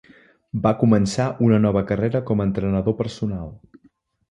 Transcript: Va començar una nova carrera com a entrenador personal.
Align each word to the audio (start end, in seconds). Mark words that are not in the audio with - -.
Va 0.63 0.71
començar 0.83 1.27
una 1.49 1.59
nova 1.67 1.85
carrera 1.93 2.23
com 2.31 2.41
a 2.45 2.49
entrenador 2.51 2.99
personal. 3.05 3.55